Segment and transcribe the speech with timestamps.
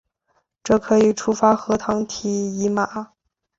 [0.63, 3.11] 这可以触发核糖体移码。